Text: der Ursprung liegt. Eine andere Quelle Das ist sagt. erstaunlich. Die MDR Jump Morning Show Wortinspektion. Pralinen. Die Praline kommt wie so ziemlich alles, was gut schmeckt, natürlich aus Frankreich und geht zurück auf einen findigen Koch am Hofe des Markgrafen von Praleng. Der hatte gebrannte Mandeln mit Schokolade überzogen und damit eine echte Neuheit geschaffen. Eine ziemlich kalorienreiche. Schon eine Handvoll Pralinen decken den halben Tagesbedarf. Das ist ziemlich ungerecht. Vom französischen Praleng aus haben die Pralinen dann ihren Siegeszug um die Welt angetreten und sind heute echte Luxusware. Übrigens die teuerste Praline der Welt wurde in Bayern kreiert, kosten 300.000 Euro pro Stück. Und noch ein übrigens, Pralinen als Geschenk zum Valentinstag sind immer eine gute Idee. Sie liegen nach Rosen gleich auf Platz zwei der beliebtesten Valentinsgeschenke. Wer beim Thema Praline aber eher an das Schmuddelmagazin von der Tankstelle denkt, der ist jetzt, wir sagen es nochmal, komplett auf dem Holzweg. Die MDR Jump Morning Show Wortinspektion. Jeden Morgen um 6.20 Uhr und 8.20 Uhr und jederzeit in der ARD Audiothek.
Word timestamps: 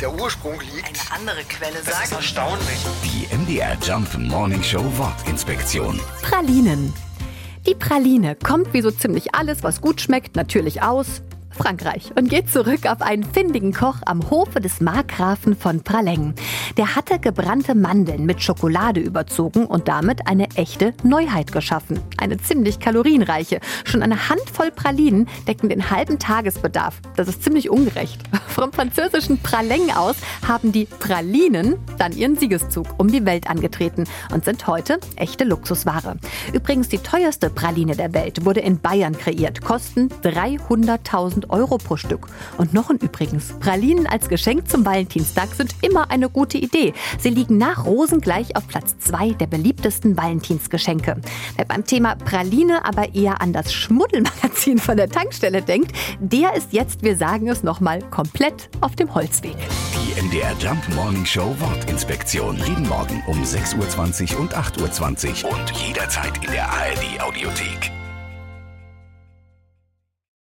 der 0.00 0.12
Ursprung 0.12 0.60
liegt. 0.60 0.86
Eine 0.88 1.20
andere 1.20 1.44
Quelle 1.44 1.74
Das 1.84 1.88
ist 1.88 2.10
sagt. 2.10 2.12
erstaunlich. 2.12 2.78
Die 3.04 3.34
MDR 3.36 3.76
Jump 3.82 4.16
Morning 4.18 4.62
Show 4.62 4.84
Wortinspektion. 4.96 6.00
Pralinen. 6.22 6.92
Die 7.66 7.74
Praline 7.74 8.36
kommt 8.36 8.72
wie 8.72 8.80
so 8.80 8.90
ziemlich 8.90 9.34
alles, 9.34 9.62
was 9.62 9.80
gut 9.80 10.00
schmeckt, 10.00 10.36
natürlich 10.36 10.82
aus 10.82 11.22
Frankreich 11.56 12.12
und 12.16 12.28
geht 12.28 12.50
zurück 12.50 12.86
auf 12.86 13.02
einen 13.02 13.24
findigen 13.24 13.72
Koch 13.72 13.96
am 14.04 14.30
Hofe 14.30 14.60
des 14.60 14.80
Markgrafen 14.80 15.56
von 15.56 15.82
Praleng. 15.82 16.34
Der 16.76 16.94
hatte 16.94 17.18
gebrannte 17.18 17.74
Mandeln 17.74 18.26
mit 18.26 18.42
Schokolade 18.42 19.00
überzogen 19.00 19.66
und 19.66 19.88
damit 19.88 20.28
eine 20.28 20.48
echte 20.54 20.92
Neuheit 21.02 21.52
geschaffen. 21.52 22.00
Eine 22.18 22.36
ziemlich 22.36 22.78
kalorienreiche. 22.78 23.60
Schon 23.84 24.02
eine 24.02 24.28
Handvoll 24.28 24.70
Pralinen 24.70 25.28
decken 25.48 25.68
den 25.68 25.90
halben 25.90 26.18
Tagesbedarf. 26.18 27.00
Das 27.16 27.28
ist 27.28 27.42
ziemlich 27.42 27.70
ungerecht. 27.70 28.20
Vom 28.48 28.72
französischen 28.72 29.38
Praleng 29.38 29.90
aus 29.90 30.16
haben 30.46 30.72
die 30.72 30.84
Pralinen 30.84 31.76
dann 31.98 32.12
ihren 32.12 32.36
Siegeszug 32.36 32.86
um 32.98 33.08
die 33.10 33.24
Welt 33.24 33.48
angetreten 33.48 34.04
und 34.32 34.44
sind 34.44 34.66
heute 34.66 34.98
echte 35.16 35.44
Luxusware. 35.44 36.16
Übrigens 36.52 36.88
die 36.88 36.98
teuerste 36.98 37.50
Praline 37.50 37.96
der 37.96 38.12
Welt 38.14 38.44
wurde 38.44 38.60
in 38.60 38.80
Bayern 38.80 39.16
kreiert, 39.16 39.62
kosten 39.62 40.08
300.000 40.22 41.45
Euro 41.48 41.78
pro 41.78 41.96
Stück. 41.96 42.26
Und 42.58 42.74
noch 42.74 42.90
ein 42.90 42.98
übrigens, 42.98 43.54
Pralinen 43.60 44.06
als 44.06 44.28
Geschenk 44.28 44.68
zum 44.68 44.84
Valentinstag 44.84 45.54
sind 45.54 45.74
immer 45.82 46.10
eine 46.10 46.28
gute 46.28 46.58
Idee. 46.58 46.92
Sie 47.18 47.30
liegen 47.30 47.58
nach 47.58 47.84
Rosen 47.84 48.20
gleich 48.20 48.56
auf 48.56 48.66
Platz 48.68 48.96
zwei 48.98 49.30
der 49.30 49.46
beliebtesten 49.46 50.16
Valentinsgeschenke. 50.16 51.20
Wer 51.56 51.64
beim 51.64 51.84
Thema 51.84 52.16
Praline 52.16 52.84
aber 52.84 53.14
eher 53.14 53.40
an 53.40 53.52
das 53.52 53.72
Schmuddelmagazin 53.72 54.78
von 54.78 54.96
der 54.96 55.08
Tankstelle 55.08 55.62
denkt, 55.62 55.92
der 56.20 56.54
ist 56.54 56.72
jetzt, 56.72 57.02
wir 57.02 57.16
sagen 57.16 57.48
es 57.48 57.62
nochmal, 57.62 58.02
komplett 58.10 58.68
auf 58.80 58.96
dem 58.96 59.14
Holzweg. 59.14 59.56
Die 59.94 60.22
MDR 60.22 60.52
Jump 60.58 60.82
Morning 60.94 61.26
Show 61.26 61.54
Wortinspektion. 61.58 62.56
Jeden 62.58 62.88
Morgen 62.88 63.22
um 63.26 63.42
6.20 63.42 64.34
Uhr 64.34 64.40
und 64.40 64.56
8.20 64.56 65.44
Uhr 65.44 65.52
und 65.52 65.70
jederzeit 65.72 66.44
in 66.44 66.52
der 66.52 66.68
ARD 66.68 67.20
Audiothek. 67.20 67.95